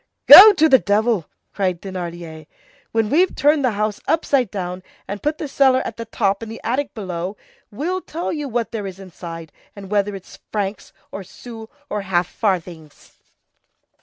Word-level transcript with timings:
"Go 0.25 0.51
to 0.53 0.67
the 0.67 0.79
devil!" 0.79 1.27
cried 1.53 1.79
Thénardier. 1.79 2.47
"When 2.91 3.11
we've 3.11 3.35
turned 3.35 3.63
the 3.63 3.73
house 3.77 4.01
upside 4.07 4.49
down 4.49 4.81
and 5.07 5.21
put 5.21 5.37
the 5.37 5.47
cellar 5.47 5.83
at 5.85 5.97
the 5.97 6.05
top 6.05 6.41
and 6.41 6.51
the 6.51 6.59
attic 6.63 6.95
below, 6.95 7.37
we'll 7.69 8.01
tell 8.01 8.33
you 8.33 8.49
what 8.49 8.71
there 8.71 8.87
is 8.87 8.99
inside, 8.99 9.51
and 9.75 9.91
whether 9.91 10.15
it's 10.15 10.39
francs 10.51 10.91
or 11.11 11.23
sous 11.23 11.69
or 11.87 12.01
half 12.01 12.25
farthings." 12.25 13.11